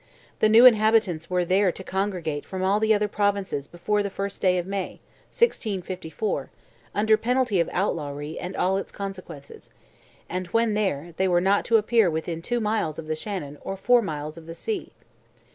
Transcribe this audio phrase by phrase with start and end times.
[0.39, 4.39] The new inhabitants were there to congregate from all the other provinces before the 1st
[4.39, 6.49] day of May, 1654,
[6.95, 9.69] under penalty of outlawry and all its consequences;
[10.27, 13.77] and when there, they were not to appear within two miles of the Shannon or
[13.77, 14.91] four miles of the sea.